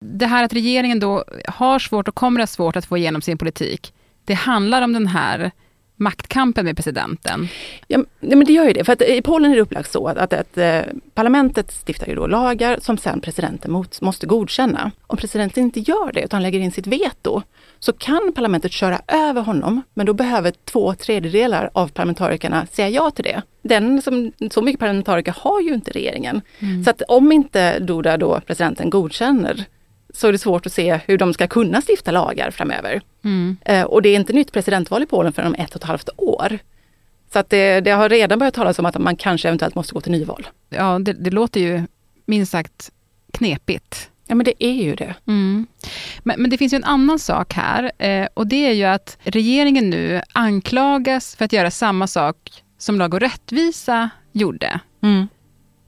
Det 0.05 0.25
här 0.25 0.43
att 0.43 0.53
regeringen 0.53 0.99
då 0.99 1.23
har 1.45 1.79
svårt 1.79 2.07
och 2.07 2.15
kommer 2.15 2.39
att 2.39 2.49
ha 2.49 2.55
svårt 2.55 2.75
att 2.75 2.85
få 2.85 2.97
igenom 2.97 3.21
sin 3.21 3.37
politik, 3.37 3.93
det 4.25 4.33
handlar 4.33 4.81
om 4.81 4.93
den 4.93 5.07
här 5.07 5.51
maktkampen 5.97 6.65
med 6.65 6.75
presidenten? 6.75 7.47
Ja, 7.87 7.99
men 8.19 8.45
det 8.45 8.53
gör 8.53 8.65
ju 8.65 8.73
det. 8.73 8.83
För 8.83 8.93
att 8.93 9.01
I 9.01 9.21
Polen 9.21 9.51
är 9.51 9.55
det 9.55 9.61
upplagt 9.61 9.91
så 9.91 10.07
att, 10.07 10.17
att, 10.17 10.33
att 10.33 10.57
eh, 10.57 10.81
parlamentet 11.13 11.71
stiftar 11.87 12.07
ju 12.07 12.15
då 12.15 12.27
lagar 12.27 12.79
som 12.81 12.97
sen 12.97 13.21
presidenten 13.21 13.71
mot, 13.71 14.01
måste 14.01 14.27
godkänna. 14.27 14.91
Om 15.07 15.17
presidenten 15.17 15.63
inte 15.63 15.79
gör 15.79 16.11
det 16.13 16.21
utan 16.21 16.43
lägger 16.43 16.59
in 16.59 16.71
sitt 16.71 16.87
veto 16.87 17.41
så 17.79 17.93
kan 17.93 18.31
parlamentet 18.35 18.71
köra 18.71 19.01
över 19.07 19.41
honom 19.41 19.81
men 19.93 20.05
då 20.05 20.13
behöver 20.13 20.53
två 20.65 20.93
tredjedelar 20.93 21.69
av 21.73 21.87
parlamentarikerna 21.87 22.65
säga 22.65 22.89
ja 22.89 23.11
till 23.11 23.23
det. 23.23 23.41
Den 23.61 24.01
som, 24.01 24.31
så 24.51 24.61
mycket 24.61 24.79
parlamentariker 24.79 25.35
har 25.37 25.61
ju 25.61 25.73
inte 25.73 25.91
regeringen. 25.91 26.41
Mm. 26.59 26.83
Så 26.83 26.89
att 26.89 27.01
om 27.01 27.31
inte 27.31 27.79
Duda 27.79 28.17
då, 28.17 28.39
presidenten, 28.39 28.89
godkänner 28.89 29.65
så 30.17 30.27
är 30.27 30.31
det 30.31 30.37
svårt 30.37 30.65
att 30.65 30.73
se 30.73 30.99
hur 31.05 31.17
de 31.17 31.33
ska 31.33 31.47
kunna 31.47 31.81
stifta 31.89 32.11
lagar 32.11 32.51
framöver. 32.51 33.01
Mm. 33.23 33.57
Eh, 33.65 33.83
och 33.83 34.01
det 34.01 34.09
är 34.09 34.15
inte 34.15 34.33
nytt 34.33 34.51
presidentval 34.51 35.03
i 35.03 35.05
Polen 35.05 35.33
förrän 35.33 35.47
om 35.47 35.55
ett 35.55 35.69
och 35.69 35.81
ett 35.81 35.87
halvt 35.87 36.09
år. 36.17 36.59
Så 37.33 37.39
att 37.39 37.49
det, 37.49 37.79
det, 37.79 37.91
har 37.91 38.09
redan 38.09 38.39
börjat 38.39 38.53
talas 38.53 38.79
om 38.79 38.85
att 38.85 38.97
man 38.97 39.15
kanske 39.15 39.47
eventuellt 39.47 39.75
måste 39.75 39.93
gå 39.93 40.01
till 40.01 40.11
nyval. 40.11 40.47
Ja, 40.69 40.99
det, 40.99 41.13
det 41.13 41.29
låter 41.29 41.59
ju 41.59 41.81
minst 42.25 42.51
sagt 42.51 42.91
knepigt. 43.33 44.09
Ja 44.27 44.35
men 44.35 44.45
det 44.45 44.63
är 44.63 44.83
ju 44.83 44.95
det. 44.95 45.15
Mm. 45.27 45.67
Men, 46.23 46.41
men, 46.41 46.49
det 46.49 46.57
finns 46.57 46.73
ju 46.73 46.75
en 46.75 46.83
annan 46.83 47.19
sak 47.19 47.53
här 47.53 47.91
eh, 47.97 48.27
och 48.33 48.47
det 48.47 48.67
är 48.67 48.73
ju 48.73 48.83
att 48.83 49.17
regeringen 49.23 49.89
nu 49.89 50.21
anklagas 50.33 51.35
för 51.35 51.45
att 51.45 51.53
göra 51.53 51.71
samma 51.71 52.07
sak 52.07 52.63
som 52.77 52.97
Lag 52.97 53.13
och 53.13 53.19
rättvisa 53.19 54.09
gjorde. 54.31 54.79
Mm. 55.03 55.27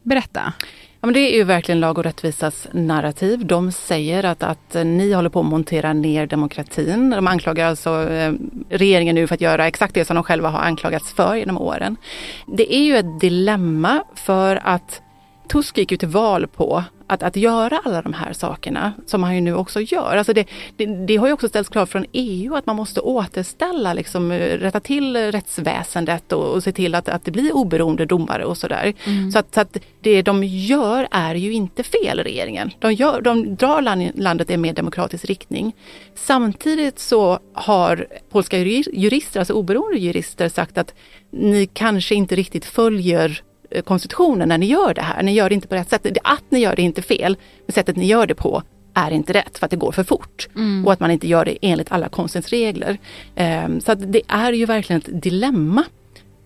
Berätta. 0.04 0.54
Ja, 1.02 1.06
men 1.06 1.14
det 1.14 1.20
är 1.20 1.38
ju 1.38 1.44
verkligen 1.44 1.80
Lag 1.80 1.98
och 1.98 2.04
rättvisas 2.04 2.68
narrativ. 2.72 3.46
De 3.46 3.72
säger 3.72 4.24
att, 4.24 4.44
att 4.44 4.74
ni 4.74 5.14
håller 5.14 5.30
på 5.30 5.40
att 5.40 5.46
montera 5.46 5.94
ner 5.94 6.28
demokratin. 6.28 7.10
De 7.10 7.28
anklagar 7.28 7.68
alltså 7.68 8.10
eh, 8.10 8.34
regeringen 8.70 9.16
nu 9.16 9.28
för 9.28 9.36
att 9.36 9.42
göra 9.42 9.68
exakt 9.68 9.94
det 9.94 10.06
som 10.06 10.16
de 10.16 10.24
själva 10.24 10.50
har 10.50 10.60
anklagats 10.60 11.14
för 11.14 11.36
genom 11.36 11.58
åren. 11.58 11.98
Det 12.46 12.76
är 12.76 12.84
ju 12.84 12.98
ett 12.98 13.20
dilemma 13.20 14.04
för 14.16 14.60
att 14.64 15.02
Tusk 15.52 15.78
gick 15.78 15.92
ju 15.92 15.98
till 15.98 16.08
val 16.08 16.48
på 16.48 16.84
att, 17.10 17.24
att 17.24 17.36
göra 17.36 17.82
alla 17.86 18.02
de 18.02 18.14
här 18.14 18.34
sakerna 18.34 18.94
som 19.06 19.24
han 19.24 19.36
ju 19.36 19.42
nu 19.42 19.56
också 19.56 19.82
gör. 19.82 20.18
Alltså 20.18 20.34
det, 20.34 20.48
det, 20.78 20.86
det 20.86 21.16
har 21.16 21.28
ju 21.28 21.34
också 21.34 21.50
ställts 21.50 21.70
krav 21.70 21.86
från 21.86 22.06
EU 22.12 22.56
att 22.56 22.66
man 22.66 22.76
måste 22.76 23.00
återställa, 23.00 23.94
liksom, 23.94 24.32
rätta 24.32 24.80
till 24.80 25.32
rättsväsendet 25.32 26.32
och, 26.32 26.54
och 26.54 26.64
se 26.64 26.72
till 26.72 26.96
att, 26.96 27.10
att 27.10 27.26
det 27.26 27.32
blir 27.32 27.56
oberoende 27.56 28.06
domare 28.06 28.46
och 28.46 28.58
sådär. 28.58 28.94
Mm. 29.06 29.32
Så, 29.32 29.40
att, 29.40 29.54
så 29.54 29.62
att 29.62 29.78
det 30.02 30.22
de 30.22 30.44
gör 30.44 31.08
är 31.12 31.36
ju 31.36 31.52
inte 31.52 31.84
fel, 31.84 32.20
regeringen. 32.20 32.72
De, 32.80 32.94
gör, 32.94 33.22
de 33.22 33.56
drar 33.56 33.82
landet 34.22 34.50
i 34.50 34.54
en 34.54 34.62
mer 34.62 34.74
demokratisk 34.74 35.26
riktning. 35.26 35.76
Samtidigt 36.16 37.00
så 37.00 37.40
har 37.54 38.08
polska 38.30 38.58
jurister, 38.58 39.40
alltså 39.40 39.54
oberoende 39.54 40.00
jurister, 40.00 40.50
sagt 40.50 40.78
att 40.78 40.94
ni 41.32 41.70
kanske 41.74 42.16
inte 42.16 42.36
riktigt 42.36 42.66
följer 42.66 43.42
Eh, 43.49 43.49
konstitutionen 43.86 44.50
när 44.50 44.58
ni 44.58 44.66
gör 44.66 44.94
det 44.94 45.02
här. 45.02 45.24
Ni 45.24 45.34
gör 45.34 45.50
det 45.50 45.56
inte 45.56 45.68
på 45.68 45.76
rätt 45.76 45.90
sätt. 45.90 46.18
Att 46.24 46.44
ni 46.50 46.60
gör 46.60 46.76
det 46.76 46.82
är 46.82 46.84
inte 46.84 47.02
fel, 47.02 47.38
men 47.66 47.74
sättet 47.74 47.96
ni 47.96 48.06
gör 48.06 48.28
det 48.28 48.36
på 48.36 48.64
är 48.94 49.12
inte 49.12 49.34
rätt 49.34 49.58
för 49.58 49.66
att 49.66 49.72
det 49.72 49.78
går 49.78 49.92
för 49.92 50.04
fort. 50.04 50.48
Mm. 50.56 50.86
Och 50.86 50.94
att 50.94 51.00
man 51.00 51.12
inte 51.12 51.28
gör 51.28 51.46
det 51.46 51.58
enligt 51.62 51.92
alla 51.92 52.10
konstens 52.10 52.50
regler. 52.50 52.98
Um, 53.66 53.82
så 53.82 53.94
det 53.94 54.22
är 54.28 54.54
ju 54.54 54.66
verkligen 54.66 55.02
ett 55.02 55.22
dilemma 55.22 55.84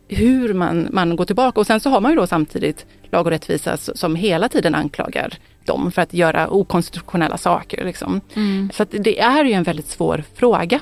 hur 0.08 0.54
man, 0.54 0.88
man 0.92 1.16
går 1.16 1.26
tillbaka. 1.26 1.60
Och 1.60 1.68
sen 1.68 1.80
så 1.80 1.90
har 1.90 2.02
man 2.02 2.12
ju 2.12 2.18
då 2.18 2.28
samtidigt 2.28 2.86
Lag 3.12 3.26
och 3.26 3.32
rättvisa 3.32 3.78
som 3.78 4.16
hela 4.16 4.50
tiden 4.50 4.76
anklagar 4.76 5.34
dem 5.66 5.92
för 5.92 6.02
att 6.02 6.14
göra 6.14 6.50
okonstitutionella 6.50 7.38
saker. 7.38 7.86
Liksom. 7.86 8.22
Mm. 8.34 8.70
Så 8.74 8.84
det 8.84 9.20
är 9.20 9.46
ju 9.46 9.54
en 9.54 9.64
väldigt 9.64 9.90
svår 9.90 10.24
fråga 10.36 10.80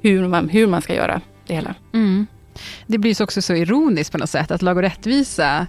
hur 0.00 0.28
man, 0.28 0.48
hur 0.48 0.66
man 0.66 0.82
ska 0.82 0.94
göra 0.94 1.20
det 1.46 1.54
hela. 1.54 1.74
Mm. 1.94 2.26
Det 2.86 2.98
blir 2.98 3.22
också 3.22 3.42
så 3.42 3.54
ironiskt 3.54 4.12
på 4.12 4.18
något 4.18 4.30
sätt 4.30 4.50
att 4.50 4.62
Lag 4.62 4.76
och 4.76 4.82
rättvisa 4.82 5.66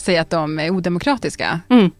säger 0.00 0.20
att 0.20 0.30
de 0.30 0.58
är 0.58 0.70
odemokratiska. 0.70 1.60
Mm. 1.68 1.90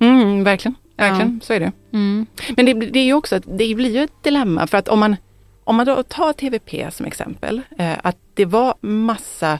Mm, 0.00 0.44
verkligen, 0.44 0.74
verkligen. 0.96 1.40
Ja. 1.40 1.46
så 1.46 1.52
är 1.52 1.60
det. 1.60 1.72
Mm. 1.92 2.26
Men 2.56 2.66
det, 2.66 2.72
det, 2.74 2.98
är 2.98 3.04
ju 3.04 3.14
också, 3.14 3.38
det 3.38 3.74
blir 3.74 3.90
ju 3.90 4.02
ett 4.04 4.22
dilemma 4.22 4.66
för 4.66 4.78
att 4.78 4.88
om 4.88 4.98
man, 4.98 5.16
om 5.64 5.76
man 5.76 5.86
då 5.86 6.02
tar 6.02 6.32
TVP 6.32 6.94
som 6.94 7.06
exempel, 7.06 7.62
eh, 7.78 7.92
att 8.02 8.16
det 8.34 8.44
var 8.44 8.74
massa 8.80 9.58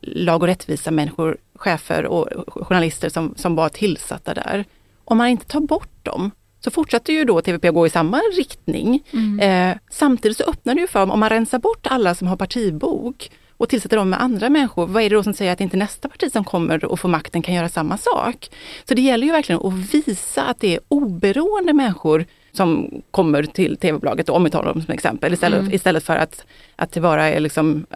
lag 0.00 0.42
och 0.42 0.48
rättvisa 0.48 0.90
människor, 0.90 1.36
chefer 1.54 2.06
och 2.06 2.28
journalister 2.46 3.08
som, 3.08 3.34
som 3.36 3.54
var 3.54 3.68
tillsatta 3.68 4.34
där. 4.34 4.64
Om 5.04 5.18
man 5.18 5.28
inte 5.28 5.46
tar 5.46 5.60
bort 5.60 6.04
dem 6.04 6.30
så 6.60 6.70
fortsätter 6.70 7.12
ju 7.12 7.24
då 7.24 7.40
TVP 7.40 7.74
gå 7.74 7.86
i 7.86 7.90
samma 7.90 8.18
riktning. 8.18 9.02
Mm. 9.10 9.40
Eh, 9.40 9.78
samtidigt 9.90 10.36
så 10.36 10.44
öppnar 10.44 10.74
det 10.74 10.80
ju 10.80 10.86
för, 10.86 11.10
om 11.10 11.20
man 11.20 11.30
rensar 11.30 11.58
bort 11.58 11.86
alla 11.86 12.14
som 12.14 12.28
har 12.28 12.36
partibok 12.36 13.30
och 13.56 13.68
tillsätter 13.68 13.96
dem 13.96 14.10
med 14.10 14.22
andra 14.22 14.50
människor, 14.50 14.86
vad 14.86 15.02
är 15.02 15.10
det 15.10 15.16
då 15.16 15.22
som 15.22 15.34
säger 15.34 15.52
att 15.52 15.60
inte 15.60 15.76
nästa 15.76 16.08
parti 16.08 16.32
som 16.32 16.44
kommer 16.44 16.84
och 16.84 17.00
får 17.00 17.08
makten 17.08 17.42
kan 17.42 17.54
göra 17.54 17.68
samma 17.68 17.96
sak? 17.98 18.50
Så 18.88 18.94
det 18.94 19.02
gäller 19.02 19.26
ju 19.26 19.32
verkligen 19.32 19.60
att 19.66 19.94
visa 19.94 20.42
att 20.42 20.60
det 20.60 20.74
är 20.74 20.80
oberoende 20.88 21.72
människor 21.72 22.24
som 22.52 23.02
kommer 23.10 23.42
till 23.42 23.76
tv-bolaget, 23.76 24.28
om 24.28 24.44
vi 24.44 24.50
tar 24.50 24.64
dem 24.64 24.82
som 24.82 24.94
exempel, 24.94 25.32
istället, 25.32 25.60
mm. 25.60 25.74
istället 25.74 26.04
för 26.04 26.16
att, 26.16 26.44
att 26.76 26.92
det 26.92 27.00
bara 27.00 27.28
är 27.28 27.40
liksom 27.40 27.86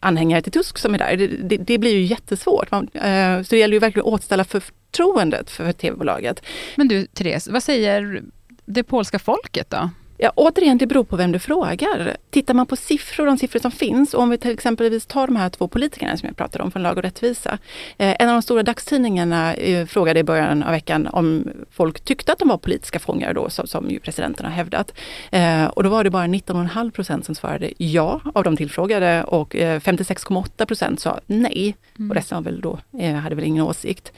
anhängare 0.00 0.42
till 0.42 0.52
Tusk 0.52 0.78
som 0.78 0.94
är 0.94 0.98
där. 0.98 1.16
Det, 1.16 1.26
det, 1.26 1.56
det 1.56 1.78
blir 1.78 1.92
ju 1.92 2.02
jättesvårt. 2.02 2.70
Man, 2.70 2.88
eh, 2.94 3.42
så 3.42 3.50
det 3.50 3.58
gäller 3.58 3.74
ju 3.74 3.78
verkligen 3.78 4.06
att 4.06 4.12
återställa 4.12 4.44
förtroendet 4.44 5.50
för 5.50 5.72
tv-bolaget. 5.72 6.42
Men 6.76 6.88
du 6.88 7.06
Therese, 7.06 7.48
vad 7.48 7.62
säger 7.62 8.22
det 8.64 8.82
polska 8.82 9.18
folket 9.18 9.70
då? 9.70 9.90
Ja, 10.22 10.32
återigen, 10.36 10.78
det 10.78 10.86
beror 10.86 11.04
på 11.04 11.16
vem 11.16 11.32
du 11.32 11.38
frågar. 11.38 12.16
Tittar 12.30 12.54
man 12.54 12.66
på 12.66 12.76
siffror, 12.76 13.26
de 13.26 13.38
siffror 13.38 13.60
som 13.60 13.70
finns, 13.70 14.14
och 14.14 14.22
om 14.22 14.30
vi 14.30 14.38
till 14.38 14.50
exempelvis 14.50 15.06
tar 15.06 15.26
de 15.26 15.36
här 15.36 15.48
två 15.48 15.68
politikerna 15.68 16.16
som 16.16 16.26
jag 16.26 16.36
pratade 16.36 16.64
om 16.64 16.70
från 16.70 16.82
Lag 16.82 16.96
och 16.96 17.02
rättvisa. 17.02 17.58
Eh, 17.98 18.16
en 18.18 18.28
av 18.28 18.34
de 18.34 18.42
stora 18.42 18.62
dagstidningarna 18.62 19.54
eh, 19.54 19.86
frågade 19.86 20.20
i 20.20 20.24
början 20.24 20.62
av 20.62 20.70
veckan 20.70 21.06
om 21.06 21.48
folk 21.70 22.00
tyckte 22.00 22.32
att 22.32 22.38
de 22.38 22.48
var 22.48 22.58
politiska 22.58 22.98
fångar 22.98 23.34
då, 23.34 23.50
som, 23.50 23.66
som 23.66 23.90
ju 23.90 24.00
presidenten 24.00 24.46
har 24.46 24.52
hävdat. 24.52 24.94
Eh, 25.30 25.64
och 25.64 25.82
då 25.82 25.88
var 25.88 26.04
det 26.04 26.10
bara 26.10 26.26
19,5 26.26 26.90
procent 26.90 27.24
som 27.24 27.34
svarade 27.34 27.70
ja 27.76 28.20
av 28.34 28.44
de 28.44 28.56
tillfrågade 28.56 29.24
och 29.24 29.54
56,8 29.54 30.66
procent 30.66 31.00
sa 31.00 31.20
nej. 31.26 31.76
Mm. 31.98 32.10
Och 32.10 32.16
resten 32.16 32.36
var 32.36 32.42
väl 32.42 32.60
då, 32.60 32.78
hade 33.22 33.34
väl 33.34 33.44
ingen 33.44 33.64
åsikt. 33.64 34.12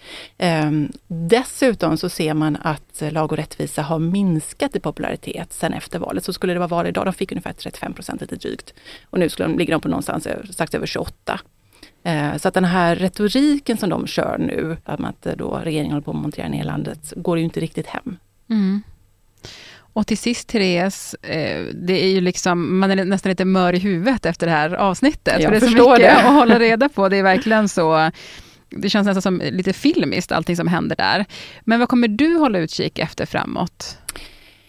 dessutom 1.06 1.96
så 1.96 2.08
ser 2.08 2.34
man 2.34 2.58
att 2.62 3.02
Lag 3.10 3.32
och 3.32 3.38
rättvisa 3.38 3.82
har 3.82 3.98
minskat 3.98 4.76
i 4.76 4.80
popularitet 4.80 5.52
sen 5.52 5.72
efter 5.72 5.91
efter 5.92 6.06
valet. 6.06 6.24
Så 6.24 6.32
skulle 6.32 6.52
det 6.52 6.58
vara 6.58 6.68
val 6.68 6.86
idag, 6.86 7.06
de 7.06 7.12
fick 7.12 7.32
ungefär 7.32 7.52
35 7.52 7.92
procent 7.92 8.20
lite 8.20 8.36
drygt. 8.36 8.74
Och 9.10 9.18
nu 9.18 9.28
skulle 9.28 9.48
de, 9.48 9.58
ligger 9.58 9.72
de 9.72 9.80
på 9.80 9.88
någonstans 9.88 10.28
strax 10.50 10.74
över 10.74 10.86
28. 10.86 11.40
Eh, 12.04 12.36
så 12.36 12.48
att 12.48 12.54
den 12.54 12.64
här 12.64 12.96
retoriken 12.96 13.76
som 13.76 13.90
de 13.90 14.06
kör 14.06 14.38
nu, 14.38 14.76
att 14.84 15.22
då 15.36 15.60
regeringen 15.64 15.92
håller 15.92 16.04
på 16.04 16.10
att 16.10 16.16
montera 16.16 16.48
ner 16.48 16.64
landet, 16.64 17.12
går 17.16 17.38
ju 17.38 17.44
inte 17.44 17.60
riktigt 17.60 17.86
hem. 17.86 18.16
Mm. 18.50 18.82
Och 19.94 20.06
till 20.06 20.18
sist 20.18 20.48
Therese, 20.48 21.14
eh, 21.22 21.64
det 21.74 22.04
är 22.04 22.08
ju 22.08 22.20
liksom, 22.20 22.78
man 22.78 22.90
är 22.90 23.04
nästan 23.04 23.30
lite 23.30 23.44
mör 23.44 23.72
i 23.72 23.78
huvudet 23.78 24.26
efter 24.26 24.46
det 24.46 24.52
här 24.52 24.74
avsnittet. 24.74 25.34
Jag 25.40 25.42
för 25.42 25.50
det 25.50 25.56
är 25.56 25.60
så 25.60 25.90
mycket 25.90 26.06
det. 26.06 26.16
att 26.16 26.34
hålla 26.34 26.58
reda 26.58 26.88
på. 26.88 27.08
Det 27.08 27.16
är 27.16 27.22
verkligen 27.22 27.68
så 27.68 28.10
det 28.76 28.90
känns 28.90 29.06
nästan 29.06 29.22
som 29.22 29.42
lite 29.44 29.72
filmiskt 29.72 30.32
allting 30.32 30.56
som 30.56 30.68
händer 30.68 30.96
där. 30.96 31.24
Men 31.60 31.78
vad 31.78 31.88
kommer 31.88 32.08
du 32.08 32.36
hålla 32.36 32.58
utkik 32.58 32.98
efter 32.98 33.26
framåt? 33.26 33.98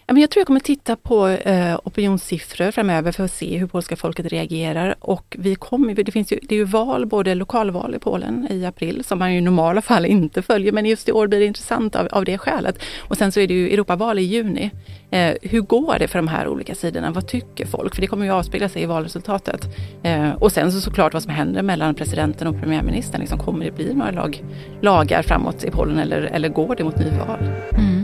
Jag 0.06 0.30
tror 0.30 0.40
jag 0.40 0.46
kommer 0.46 0.60
titta 0.60 0.96
på 0.96 1.28
eh, 1.28 1.78
opinionssiffror 1.84 2.70
framöver 2.70 3.12
för 3.12 3.24
att 3.24 3.32
se 3.32 3.58
hur 3.58 3.66
polska 3.66 3.96
folket 3.96 4.26
reagerar. 4.26 4.94
Och 5.00 5.36
vi 5.38 5.54
kommer, 5.54 5.94
det, 5.94 6.12
finns 6.12 6.32
ju, 6.32 6.38
det 6.42 6.54
är 6.54 6.58
ju 6.58 6.64
val, 6.64 7.06
både 7.06 7.34
lokalval 7.34 7.94
i 7.94 7.98
Polen 7.98 8.46
i 8.50 8.64
april, 8.64 9.04
som 9.04 9.18
man 9.18 9.32
ju 9.32 9.38
i 9.38 9.40
normala 9.40 9.82
fall 9.82 10.06
inte 10.06 10.42
följer, 10.42 10.72
men 10.72 10.86
just 10.86 11.08
i 11.08 11.12
år 11.12 11.26
blir 11.26 11.40
det 11.40 11.46
intressant 11.46 11.96
av, 11.96 12.08
av 12.12 12.24
det 12.24 12.38
skälet. 12.38 12.78
Och 13.00 13.16
sen 13.16 13.32
så 13.32 13.40
är 13.40 13.46
det 13.46 13.54
ju 13.54 13.70
Europaval 13.70 14.18
i 14.18 14.22
juni. 14.22 14.70
Eh, 15.10 15.34
hur 15.42 15.60
går 15.60 15.96
det 15.98 16.08
för 16.08 16.18
de 16.18 16.28
här 16.28 16.48
olika 16.48 16.74
sidorna? 16.74 17.10
Vad 17.10 17.28
tycker 17.28 17.66
folk? 17.66 17.94
För 17.94 18.00
det 18.00 18.06
kommer 18.06 18.24
ju 18.24 18.32
avspegla 18.32 18.68
sig 18.68 18.82
i 18.82 18.86
valresultatet. 18.86 19.68
Eh, 20.02 20.32
och 20.32 20.52
sen 20.52 20.72
så 20.72 20.80
såklart 20.80 21.12
vad 21.12 21.22
som 21.22 21.32
händer 21.32 21.62
mellan 21.62 21.94
presidenten 21.94 22.46
och 22.46 22.60
premiärministern. 22.60 23.20
Liksom, 23.20 23.38
kommer 23.38 23.64
det 23.64 23.70
bli 23.70 23.94
några 23.94 24.10
lag, 24.10 24.44
lagar 24.80 25.22
framåt 25.22 25.64
i 25.64 25.70
Polen 25.70 25.98
eller, 25.98 26.22
eller 26.22 26.48
går 26.48 26.76
det 26.76 26.84
mot 26.84 26.98
nyval? 26.98 27.38
Mm. 27.78 28.03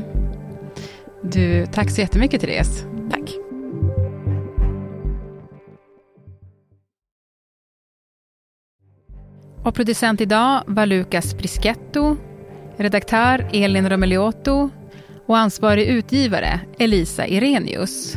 Du, 1.22 1.66
tack 1.66 1.90
så 1.90 2.00
jättemycket 2.00 2.40
Therese. 2.40 2.84
Tack. 3.10 3.36
Och 9.64 9.74
producent 9.74 10.20
idag 10.20 10.62
var 10.66 10.86
Lukas 10.86 11.38
Brisketto, 11.38 12.16
redaktör 12.76 13.48
Elin 13.52 13.90
Romeliotto 13.90 14.70
och 15.26 15.38
ansvarig 15.38 15.86
utgivare 15.86 16.60
Elisa 16.78 17.26
Irenius. 17.26 18.16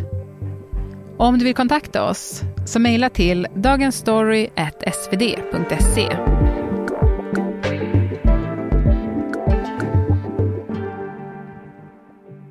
Om 1.17 1.39
du 1.39 1.45
vill 1.45 1.55
kontakta 1.55 2.09
oss 2.09 2.41
så 2.65 2.79
mejla 2.79 3.09
till 3.09 3.47
dagensstory.svd.se 3.55 6.42